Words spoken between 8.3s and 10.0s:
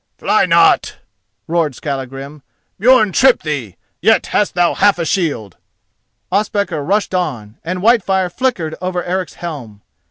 flickered over Eric's helm.